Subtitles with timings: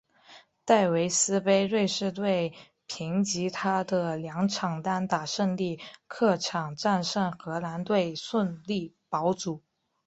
[0.65, 2.55] 戴维斯杯瑞士队
[2.87, 9.61] 凭藉他的两场单打胜利客场战胜荷兰队顺利保组。